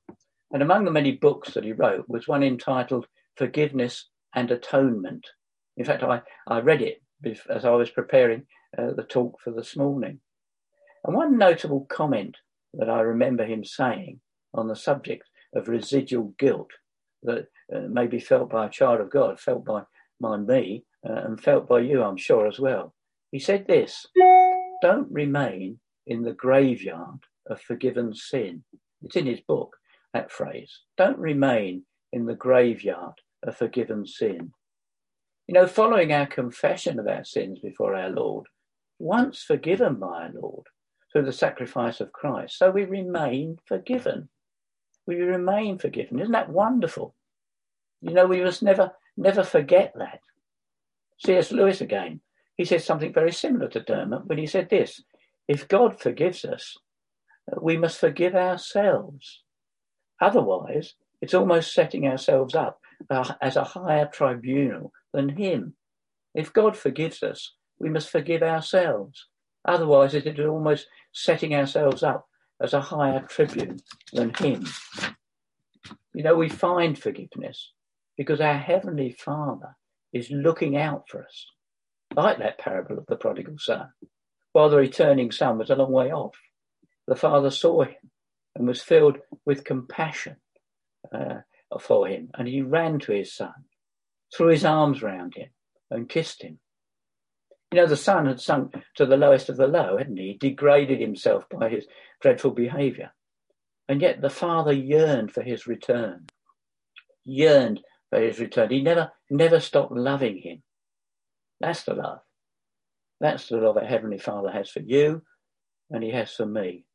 and 0.52 0.62
among 0.62 0.86
the 0.86 0.92
many 0.92 1.14
books 1.14 1.54
that 1.54 1.64
he 1.64 1.74
wrote 1.74 2.06
was 2.08 2.28
one 2.28 2.44
entitled 2.44 3.08
Forgiveness 3.36 4.10
and 4.36 4.52
Atonement. 4.52 5.28
In 5.76 5.86
fact, 5.86 6.04
I, 6.04 6.22
I 6.48 6.60
read 6.60 6.82
it 6.82 7.02
as 7.50 7.66
I 7.66 7.72
was 7.72 7.90
preparing 7.90 8.46
uh, 8.78 8.94
the 8.96 9.04
talk 9.04 9.40
for 9.42 9.52
this 9.52 9.76
morning. 9.76 10.20
And 11.04 11.16
one 11.16 11.38
notable 11.38 11.86
comment 11.90 12.38
that 12.74 12.90
I 12.90 13.02
remember 13.02 13.46
him 13.46 13.64
saying 13.64 14.20
on 14.54 14.68
the 14.68 14.76
subject 14.76 15.24
of 15.56 15.68
residual 15.68 16.34
guilt 16.40 16.72
that 17.24 17.48
uh, 17.74 17.82
may 17.90 18.08
be 18.08 18.20
felt 18.20 18.50
by 18.50 18.66
a 18.66 18.72
child 18.72 19.00
of 19.02 19.10
God, 19.10 19.40
felt 19.40 19.66
by, 19.66 19.84
by 20.20 20.38
me, 20.38 20.84
uh, 21.08 21.14
and 21.14 21.42
felt 21.42 21.68
by 21.68 21.80
you, 21.80 22.04
I'm 22.04 22.18
sure, 22.18 22.48
as 22.48 22.60
well. 22.60 22.94
He 23.32 23.40
said 23.40 23.68
this 23.68 24.06
Don't 24.82 25.12
remain 25.12 25.80
in 26.08 26.24
the 26.24 26.34
graveyard 26.34 27.20
of 27.48 27.62
forgiven 27.62 28.14
sin. 28.14 28.64
It's 29.04 29.16
in 29.16 29.26
his 29.26 29.42
book 29.42 29.76
that 30.14 30.32
phrase. 30.32 30.82
Don't 30.98 31.18
remain 31.18 31.84
in 32.12 32.26
the 32.26 32.36
graveyard 32.36 33.16
of 33.44 33.58
forgiven 33.58 34.06
sin. 34.06 34.52
You 35.48 35.56
know, 35.56 35.68
following 35.68 36.14
our 36.14 36.26
confession 36.26 37.00
of 37.00 37.08
our 37.08 37.26
sins 37.26 37.60
before 37.60 37.96
our 37.96 38.10
Lord, 38.10 38.46
once 39.04 39.44
forgiven 39.44 39.96
by 39.96 40.24
our 40.24 40.32
Lord 40.34 40.68
through 41.12 41.26
the 41.26 41.34
sacrifice 41.34 42.00
of 42.00 42.14
Christ, 42.14 42.58
so 42.58 42.72
we 42.72 42.86
remain 42.86 43.58
forgiven. 43.66 44.30
We 45.06 45.16
remain 45.16 45.78
forgiven. 45.78 46.20
Isn't 46.20 46.32
that 46.32 46.50
wonderful? 46.50 47.14
You 48.02 48.14
know, 48.14 48.26
we 48.26 48.42
must 48.42 48.64
never, 48.64 48.92
never 49.18 49.44
forget 49.44 49.94
that. 49.98 50.22
C.S. 51.20 51.52
Lewis 51.52 51.82
again, 51.82 52.22
he 52.56 52.66
said 52.66 52.82
something 52.82 53.14
very 53.14 53.32
similar 53.32 53.68
to 53.70 53.82
Dermot 53.82 54.26
when 54.26 54.38
he 54.38 54.48
said 54.48 54.70
this 54.70 55.02
If 55.48 55.68
God 55.68 56.00
forgives 56.00 56.46
us, 56.46 56.78
we 57.62 57.78
must 57.78 58.00
forgive 58.00 58.36
ourselves. 58.36 59.44
Otherwise, 60.22 60.94
it's 61.22 61.34
almost 61.34 61.74
setting 61.74 62.08
ourselves 62.08 62.56
up 62.56 62.80
uh, 63.10 63.34
as 63.42 63.58
a 63.58 63.64
higher 63.64 64.08
tribunal 64.08 64.94
than 65.14 65.30
Him. 65.30 65.76
If 66.34 66.54
God 66.54 66.78
forgives 66.78 67.22
us, 67.22 67.54
we 67.84 67.90
must 67.90 68.10
forgive 68.10 68.42
ourselves. 68.42 69.28
Otherwise, 69.66 70.14
it 70.14 70.26
is 70.26 70.40
almost 70.46 70.88
setting 71.12 71.54
ourselves 71.54 72.02
up 72.02 72.28
as 72.62 72.74
a 72.74 72.82
higher 72.82 73.22
tribune 73.30 73.80
than 74.14 74.34
Him. 74.34 74.66
You 76.14 76.24
know, 76.24 76.36
we 76.36 76.50
find 76.50 76.98
forgiveness 76.98 77.72
because 78.18 78.42
our 78.42 78.58
Heavenly 78.58 79.12
Father 79.12 79.76
is 80.14 80.32
looking 80.32 80.78
out 80.78 81.10
for 81.10 81.24
us, 81.24 81.48
like 82.16 82.38
that 82.40 82.58
parable 82.58 82.98
of 82.98 83.06
the 83.08 83.16
prodigal 83.16 83.56
son, 83.58 83.90
while 84.54 84.70
the 84.70 84.78
returning 84.78 85.32
son 85.32 85.58
was 85.58 85.70
a 85.70 85.76
long 85.76 85.92
way 85.92 86.12
off. 86.12 86.38
The 87.08 87.16
Father 87.16 87.52
saw 87.52 87.84
him 87.84 88.12
and 88.56 88.68
was 88.68 88.82
filled 88.82 89.18
with 89.46 89.66
compassion 89.66 90.38
uh, 91.14 91.40
for 91.80 92.08
him. 92.08 92.30
And 92.36 92.48
he 92.48 92.62
ran 92.62 93.00
to 93.00 93.12
his 93.12 93.34
son, 93.34 93.54
threw 94.36 94.48
his 94.48 94.64
arms 94.64 95.02
round 95.02 95.36
him, 95.36 95.50
and 95.92 96.08
kissed 96.08 96.44
him. 96.44 96.60
You 97.74 97.82
know, 97.82 97.88
the 97.88 97.98
son 97.98 98.28
had 98.28 98.40
sunk 98.40 98.76
to 98.98 99.06
the 99.08 99.18
lowest 99.18 99.50
of 99.50 99.58
the 99.58 99.66
low, 99.66 99.98
hadn't 99.98 100.18
he? 100.18 100.38
He 100.40 100.50
degraded 100.50 101.02
himself 101.02 101.46
by 101.50 101.70
his 101.70 101.88
dreadful 102.22 102.52
behaviour. 102.52 103.14
And 103.90 104.00
yet 104.00 104.22
the 104.22 104.30
father 104.30 104.72
yearned 104.72 105.32
for 105.32 105.42
his 105.42 105.66
return, 105.66 106.28
yearned 107.26 107.80
for 108.12 108.22
his 108.22 108.40
return. 108.40 108.70
He 108.70 108.84
never, 108.84 109.12
never 109.32 109.60
stopped 109.60 109.92
loving 109.92 110.38
him. 110.38 110.62
That's 111.60 111.82
the 111.82 111.96
love. 111.96 112.20
That's 113.20 113.50
the 113.50 113.58
love 113.58 113.74
that 113.74 113.90
Heavenly 113.90 114.20
Father 114.20 114.52
has 114.52 114.70
for 114.70 114.82
you 114.82 115.24
and 115.90 116.04
he 116.04 116.12
has 116.12 116.32
for 116.32 116.46
me. 116.46 116.86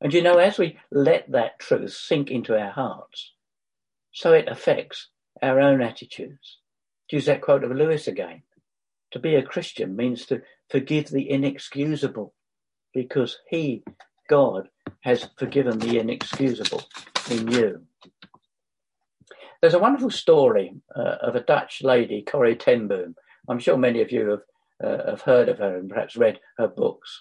And 0.00 0.14
you 0.14 0.22
know, 0.22 0.38
as 0.38 0.56
we 0.56 0.78
let 0.90 1.30
that 1.32 1.58
truth 1.58 1.92
sink 1.92 2.30
into 2.30 2.58
our 2.58 2.70
hearts, 2.70 3.34
so 4.12 4.32
it 4.32 4.48
affects 4.48 5.10
our 5.42 5.60
own 5.60 5.82
attitudes. 5.82 6.60
To 7.10 7.16
use 7.16 7.26
that 7.26 7.42
quote 7.42 7.64
of 7.64 7.70
Lewis 7.70 8.08
again, 8.08 8.43
to 9.14 9.20
be 9.20 9.36
a 9.36 9.42
Christian 9.42 9.94
means 9.94 10.26
to 10.26 10.42
forgive 10.68 11.08
the 11.08 11.30
inexcusable 11.30 12.34
because 12.92 13.38
He, 13.48 13.84
God, 14.28 14.68
has 15.02 15.28
forgiven 15.38 15.78
the 15.78 16.00
inexcusable 16.00 16.82
in 17.30 17.48
you. 17.48 17.82
There's 19.60 19.74
a 19.74 19.78
wonderful 19.78 20.10
story 20.10 20.74
uh, 20.94 21.16
of 21.22 21.36
a 21.36 21.40
Dutch 21.40 21.80
lady, 21.82 22.22
Corrie 22.22 22.56
ten 22.56 22.88
Boom. 22.88 23.14
I'm 23.48 23.60
sure 23.60 23.78
many 23.78 24.02
of 24.02 24.10
you 24.10 24.30
have, 24.30 24.42
uh, 24.84 25.10
have 25.12 25.22
heard 25.22 25.48
of 25.48 25.58
her 25.58 25.78
and 25.78 25.88
perhaps 25.88 26.16
read 26.16 26.40
her 26.58 26.66
books. 26.66 27.20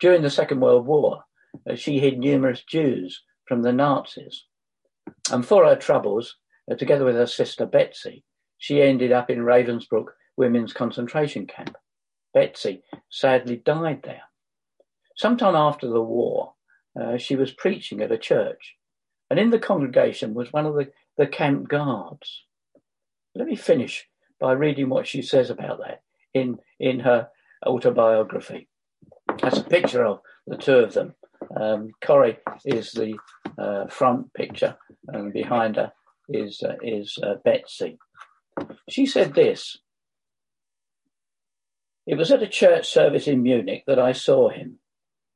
During 0.00 0.22
the 0.22 0.30
Second 0.30 0.60
World 0.60 0.84
War, 0.84 1.22
uh, 1.70 1.76
she 1.76 2.00
hid 2.00 2.18
numerous 2.18 2.64
Jews 2.64 3.22
from 3.46 3.62
the 3.62 3.72
Nazis. 3.72 4.46
And 5.30 5.46
for 5.46 5.64
her 5.64 5.76
troubles, 5.76 6.36
uh, 6.68 6.74
together 6.74 7.04
with 7.04 7.14
her 7.14 7.28
sister 7.28 7.66
Betsie, 7.66 8.24
she 8.58 8.82
ended 8.82 9.12
up 9.12 9.30
in 9.30 9.38
Ravensbrück 9.38 10.06
women's 10.36 10.72
concentration 10.72 11.46
camp. 11.46 11.76
Betsie 12.32 12.82
sadly 13.08 13.56
died 13.56 14.02
there. 14.02 14.22
Sometime 15.16 15.54
after 15.54 15.88
the 15.88 16.02
war, 16.02 16.54
uh, 17.00 17.16
she 17.16 17.36
was 17.36 17.52
preaching 17.52 18.00
at 18.00 18.12
a 18.12 18.18
church, 18.18 18.76
and 19.30 19.38
in 19.38 19.50
the 19.50 19.58
congregation 19.58 20.34
was 20.34 20.52
one 20.52 20.66
of 20.66 20.74
the, 20.74 20.90
the 21.16 21.26
camp 21.26 21.68
guards. 21.68 22.44
Let 23.34 23.46
me 23.46 23.56
finish 23.56 24.08
by 24.40 24.52
reading 24.52 24.88
what 24.88 25.06
she 25.06 25.22
says 25.22 25.50
about 25.50 25.78
that 25.78 26.02
in, 26.32 26.58
in 26.78 27.00
her 27.00 27.28
autobiography. 27.64 28.68
That's 29.40 29.58
a 29.58 29.64
picture 29.64 30.04
of 30.04 30.20
the 30.46 30.56
two 30.56 30.78
of 30.78 30.94
them. 30.94 31.14
Um, 31.56 31.90
Corrie 32.00 32.38
is 32.64 32.92
the 32.92 33.16
uh, 33.58 33.86
front 33.86 34.32
picture, 34.34 34.76
and 35.08 35.32
behind 35.32 35.76
her 35.76 35.92
is 36.28 36.62
uh, 36.62 36.76
is 36.82 37.18
uh, 37.22 37.34
Betsie. 37.44 37.98
She 38.88 39.06
said 39.06 39.34
this. 39.34 39.78
It 42.06 42.16
was 42.16 42.30
at 42.30 42.42
a 42.42 42.46
church 42.46 42.88
service 42.88 43.26
in 43.26 43.42
Munich 43.42 43.84
that 43.86 43.98
I 43.98 44.12
saw 44.12 44.50
him, 44.50 44.78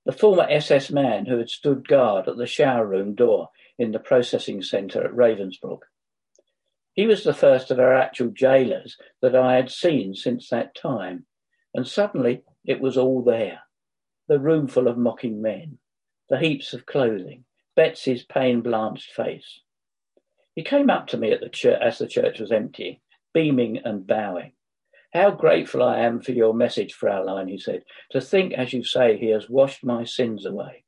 the 0.05 0.13
former 0.13 0.47
SS 0.49 0.91
man 0.91 1.27
who 1.27 1.39
had 1.39 1.49
stood 1.49 1.89
guard 1.89 2.29
at 2.29 2.37
the 2.37 2.47
shower 2.47 2.87
room 2.87 3.15
door 3.15 3.49
in 3.79 3.93
the 3.93 3.99
processing 3.99 4.63
centre 4.63 5.05
at 5.05 5.13
Ravensbrück. 5.13 5.81
He 6.93 7.07
was 7.07 7.25
the 7.25 7.33
first 7.33 7.71
of 7.71 7.79
our 7.79 7.95
actual 7.95 8.29
jailers 8.31 8.99
that 9.23 9.37
I 9.37 9.57
had 9.57 9.71
seen 9.71 10.15
since 10.15 10.51
that 10.51 10.75
time, 10.75 11.27
and 11.73 11.87
suddenly 11.87 12.43
it 12.65 12.81
was 12.81 12.99
all 12.99 13.23
there. 13.23 13.61
The 14.27 14.41
room 14.41 14.69
full 14.69 14.89
of 14.89 14.99
mocking 14.99 15.41
men, 15.41 15.79
the 16.29 16.39
heaps 16.39 16.75
of 16.75 16.87
clothing, 16.87 17.45
Betsie's 17.77 18.25
pain-blanched 18.25 19.13
face. 19.13 19.61
He 20.55 20.65
came 20.65 20.91
up 20.91 21.07
to 21.09 21.17
me 21.17 21.33
at 21.33 21.41
the 21.41 21.49
church 21.49 21.81
as 21.81 21.99
the 21.99 22.09
church 22.09 22.41
was 22.41 22.53
empty, 22.53 23.01
beaming 23.33 23.79
and 23.85 24.07
bowing. 24.07 24.53
How 25.13 25.31
grateful 25.31 25.83
I 25.83 26.01
am 26.01 26.21
for 26.21 26.33
your 26.33 26.53
message, 26.53 26.93
Fraulein, 26.93 27.49
he 27.49 27.59
said. 27.59 27.85
To 28.11 28.21
think, 28.21 28.53
as 28.53 28.73
you 28.73 28.85
say, 28.85 29.17
he 29.17 29.29
has 29.29 29.49
washed 29.49 29.85
my 29.85 30.05
sins 30.05 30.45
away. 30.45 30.85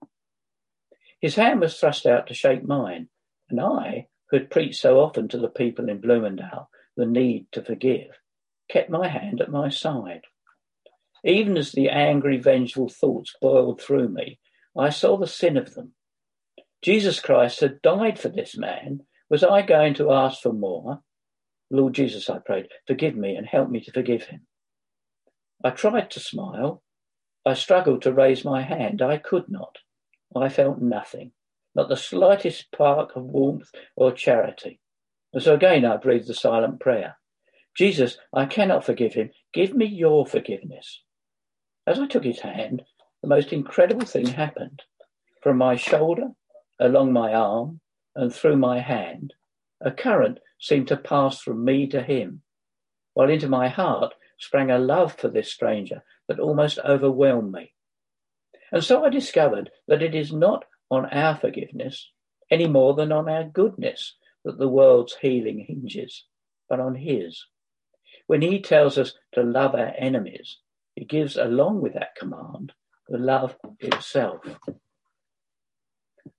His 1.20 1.36
hand 1.36 1.60
was 1.60 1.78
thrust 1.78 2.06
out 2.06 2.26
to 2.26 2.34
shake 2.34 2.62
mine, 2.62 3.08
and 3.48 3.60
I, 3.60 4.08
who 4.30 4.38
had 4.38 4.50
preached 4.50 4.80
so 4.80 5.00
often 5.00 5.28
to 5.28 5.38
the 5.38 5.48
people 5.48 5.88
in 5.88 6.00
Bloemendaal 6.00 6.68
the 6.96 7.06
need 7.06 7.46
to 7.52 7.62
forgive, 7.62 8.18
kept 8.68 8.90
my 8.90 9.08
hand 9.08 9.40
at 9.40 9.50
my 9.50 9.68
side. 9.68 10.22
Even 11.24 11.56
as 11.56 11.72
the 11.72 11.88
angry, 11.88 12.38
vengeful 12.38 12.88
thoughts 12.88 13.34
boiled 13.40 13.80
through 13.80 14.08
me, 14.08 14.38
I 14.76 14.90
saw 14.90 15.16
the 15.16 15.26
sin 15.26 15.56
of 15.56 15.74
them. 15.74 15.94
Jesus 16.82 17.20
Christ 17.20 17.60
had 17.60 17.82
died 17.82 18.18
for 18.18 18.28
this 18.28 18.56
man 18.56 19.02
was 19.30 19.44
I 19.44 19.62
going 19.62 19.94
to 19.94 20.10
ask 20.10 20.42
for 20.42 20.52
more? 20.52 21.02
Lord 21.70 21.94
Jesus, 21.94 22.28
I 22.28 22.38
prayed, 22.38 22.68
forgive 22.86 23.14
me 23.16 23.36
and 23.36 23.46
help 23.46 23.70
me 23.70 23.80
to 23.80 23.92
forgive 23.92 24.24
him. 24.24 24.46
I 25.64 25.70
tried 25.70 26.10
to 26.12 26.20
smile. 26.20 26.82
I 27.46 27.54
struggled 27.54 28.02
to 28.02 28.12
raise 28.12 28.44
my 28.44 28.62
hand. 28.62 29.00
I 29.02 29.18
could 29.18 29.48
not. 29.48 29.78
I 30.36 30.48
felt 30.48 30.80
nothing, 30.80 31.32
not 31.74 31.88
the 31.88 31.96
slightest 31.96 32.60
spark 32.60 33.16
of 33.16 33.24
warmth 33.24 33.70
or 33.96 34.12
charity. 34.12 34.80
And 35.32 35.42
so 35.42 35.54
again 35.54 35.84
I 35.84 35.96
breathed 35.96 36.28
the 36.28 36.34
silent 36.34 36.80
prayer. 36.80 37.16
Jesus, 37.76 38.18
I 38.34 38.46
cannot 38.46 38.84
forgive 38.84 39.14
him. 39.14 39.30
Give 39.52 39.74
me 39.74 39.86
your 39.86 40.26
forgiveness. 40.26 41.02
As 41.86 41.98
I 41.98 42.06
took 42.06 42.24
his 42.24 42.40
hand, 42.40 42.82
the 43.22 43.28
most 43.28 43.52
incredible 43.52 44.06
thing 44.06 44.26
happened. 44.26 44.82
From 45.42 45.58
my 45.58 45.76
shoulder, 45.76 46.30
along 46.78 47.12
my 47.12 47.32
arm, 47.32 47.80
and 48.14 48.34
through 48.34 48.56
my 48.56 48.80
hand, 48.80 49.34
a 49.80 49.90
current 49.90 50.38
seemed 50.58 50.88
to 50.88 50.96
pass 50.96 51.40
from 51.40 51.64
me 51.64 51.86
to 51.88 52.02
him, 52.02 52.42
while 53.14 53.30
into 53.30 53.48
my 53.48 53.68
heart 53.68 54.14
sprang 54.38 54.70
a 54.70 54.78
love 54.78 55.14
for 55.14 55.28
this 55.28 55.50
stranger 55.50 56.02
that 56.28 56.40
almost 56.40 56.78
overwhelmed 56.80 57.52
me. 57.52 57.72
And 58.72 58.84
so 58.84 59.04
I 59.04 59.10
discovered 59.10 59.70
that 59.88 60.02
it 60.02 60.14
is 60.14 60.32
not 60.32 60.64
on 60.90 61.06
our 61.06 61.36
forgiveness 61.36 62.10
any 62.50 62.66
more 62.66 62.94
than 62.94 63.12
on 63.12 63.28
our 63.28 63.44
goodness 63.44 64.16
that 64.44 64.58
the 64.58 64.68
world's 64.68 65.16
healing 65.20 65.64
hinges, 65.66 66.24
but 66.68 66.80
on 66.80 66.94
his. 66.94 67.44
When 68.26 68.42
he 68.42 68.60
tells 68.60 68.96
us 68.98 69.14
to 69.32 69.42
love 69.42 69.74
our 69.74 69.92
enemies, 69.98 70.58
he 70.94 71.04
gives 71.04 71.36
along 71.36 71.80
with 71.80 71.94
that 71.94 72.14
command 72.16 72.72
the 73.08 73.18
love 73.18 73.56
itself. 73.80 74.40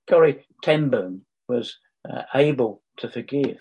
Corrie 0.09 0.45
ten 0.63 0.89
Boom 0.89 1.25
was 1.47 1.77
uh, 2.09 2.23
able 2.33 2.81
to 3.01 3.09
forgive 3.09 3.57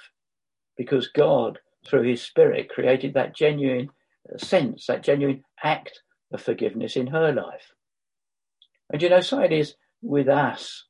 because 0.76 1.09
God, 1.09 1.59
through 1.87 2.09
his 2.09 2.22
spirit, 2.22 2.68
created 2.68 3.14
that 3.14 3.37
genuine 3.37 3.90
uh, 4.33 4.38
sense, 4.38 4.87
that 4.87 5.03
genuine 5.03 5.42
act 5.62 6.00
of 6.33 6.40
forgiveness 6.40 6.96
in 6.96 7.09
her 7.09 7.33
life. 7.33 7.72
And 8.92 9.03
you 9.03 9.09
know, 9.09 9.20
so 9.20 9.40
it 9.40 9.53
is 9.53 9.74
with 10.03 10.29
us, 10.29 10.87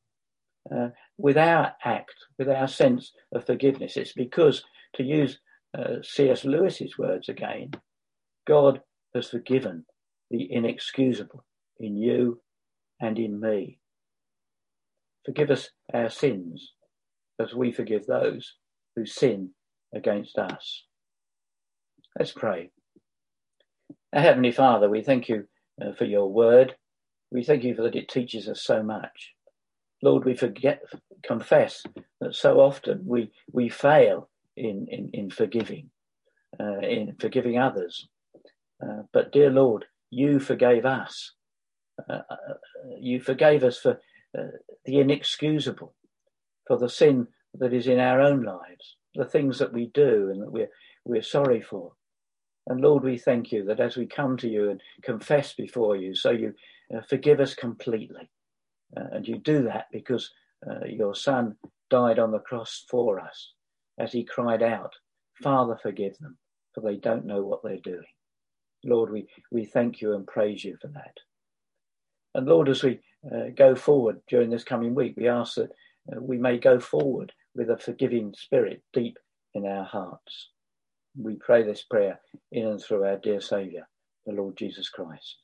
uh, 0.74 0.88
with 1.18 1.36
our 1.36 1.72
act, 1.84 2.14
with 2.38 2.48
our 2.48 2.68
sense 2.68 3.12
of 3.34 3.46
forgiveness. 3.46 3.96
It's 3.96 4.12
because, 4.12 4.62
to 4.94 5.02
use 5.02 5.38
uh, 5.76 6.02
C.S. 6.02 6.44
Lewis's 6.44 6.98
words 6.98 7.28
again, 7.28 7.72
God 8.46 8.80
has 9.14 9.28
forgiven 9.28 9.84
the 10.30 10.52
inexcusable 10.52 11.44
in 11.78 11.96
you 11.96 12.40
and 13.00 13.18
in 13.18 13.40
me. 13.40 13.78
Forgive 15.24 15.50
us 15.50 15.70
our 15.92 16.08
sins 16.08 16.72
as 17.40 17.54
we 17.54 17.72
forgive 17.72 18.06
those 18.06 18.54
who 18.94 19.06
sin 19.06 19.50
against 19.94 20.38
us. 20.38 20.84
Let's 22.18 22.32
pray. 22.32 22.70
Our 24.12 24.20
Heavenly 24.20 24.52
Father, 24.52 24.88
we 24.90 25.02
thank 25.02 25.28
you 25.28 25.44
uh, 25.80 25.92
for 25.96 26.04
your 26.04 26.30
word. 26.30 26.74
We 27.30 27.44
thank 27.44 27.62
you 27.64 27.74
for 27.74 27.82
that 27.82 27.94
it 27.96 28.08
teaches 28.08 28.48
us 28.48 28.62
so 28.62 28.82
much. 28.82 29.32
Lord, 30.02 30.24
we 30.24 30.34
forget, 30.34 30.82
confess 31.22 31.84
that 32.20 32.34
so 32.34 32.60
often 32.60 33.02
we, 33.04 33.30
we 33.52 33.68
fail 33.68 34.28
in, 34.56 34.86
in, 34.90 35.10
in 35.12 35.30
forgiving, 35.30 35.90
uh, 36.58 36.80
in 36.80 37.14
forgiving 37.20 37.58
others. 37.58 38.08
Uh, 38.82 39.02
but 39.12 39.32
dear 39.32 39.50
Lord, 39.50 39.84
you 40.10 40.40
forgave 40.40 40.84
us. 40.84 41.32
Uh, 42.08 42.20
uh, 42.30 42.54
you 42.98 43.20
forgave 43.20 43.62
us 43.62 43.78
for 43.78 44.00
the 44.84 45.00
inexcusable 45.00 45.94
for 46.70 46.78
the 46.78 46.88
sin 46.88 47.26
that 47.58 47.72
is 47.72 47.88
in 47.88 47.98
our 47.98 48.20
own 48.20 48.44
lives, 48.44 48.94
the 49.16 49.24
things 49.24 49.58
that 49.58 49.72
we 49.72 49.90
do 49.92 50.30
and 50.32 50.40
that 50.40 50.52
we're, 50.52 50.68
we're 51.04 51.20
sorry 51.20 51.60
for. 51.60 51.90
And 52.68 52.80
Lord, 52.80 53.02
we 53.02 53.18
thank 53.18 53.50
you 53.50 53.64
that 53.64 53.80
as 53.80 53.96
we 53.96 54.06
come 54.06 54.36
to 54.36 54.48
you 54.48 54.70
and 54.70 54.80
confess 55.02 55.52
before 55.52 55.96
you, 55.96 56.14
so 56.14 56.30
you 56.30 56.54
uh, 56.96 57.00
forgive 57.08 57.40
us 57.40 57.56
completely. 57.56 58.30
Uh, 58.96 59.02
and 59.10 59.26
you 59.26 59.38
do 59.38 59.64
that 59.64 59.86
because 59.90 60.30
uh, 60.64 60.86
your 60.86 61.12
Son 61.12 61.56
died 61.90 62.20
on 62.20 62.30
the 62.30 62.38
cross 62.38 62.84
for 62.88 63.18
us 63.18 63.52
as 63.98 64.12
he 64.12 64.22
cried 64.22 64.62
out, 64.62 64.92
Father, 65.42 65.76
forgive 65.82 66.16
them, 66.18 66.38
for 66.72 66.82
they 66.82 66.98
don't 66.98 67.26
know 67.26 67.42
what 67.42 67.64
they're 67.64 67.78
doing. 67.82 68.04
Lord, 68.84 69.10
we, 69.10 69.26
we 69.50 69.64
thank 69.64 70.00
you 70.00 70.14
and 70.14 70.24
praise 70.24 70.62
you 70.62 70.76
for 70.80 70.86
that. 70.86 71.14
And 72.36 72.46
Lord, 72.46 72.68
as 72.68 72.84
we 72.84 73.00
uh, 73.26 73.48
go 73.56 73.74
forward 73.74 74.20
during 74.28 74.50
this 74.50 74.62
coming 74.62 74.94
week, 74.94 75.14
we 75.16 75.26
ask 75.26 75.56
that 75.56 75.70
Uh, 76.08 76.20
we 76.20 76.38
may 76.38 76.58
go 76.58 76.78
forward 76.80 77.32
with 77.54 77.70
a 77.70 77.76
forgiving 77.76 78.34
spirit 78.36 78.82
deep 78.92 79.18
in 79.54 79.66
our 79.66 79.84
hearts. 79.84 80.50
We 81.20 81.34
pray 81.34 81.64
this 81.64 81.82
prayer 81.82 82.20
in 82.52 82.66
and 82.66 82.82
through 82.82 83.04
our 83.04 83.18
dear 83.18 83.40
Saviour, 83.40 83.88
the 84.26 84.32
Lord 84.32 84.56
Jesus 84.56 84.88
Christ. 84.88 85.38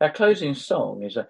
Our 0.00 0.12
closing 0.12 0.54
song 0.54 1.02
is 1.02 1.16
a 1.16 1.28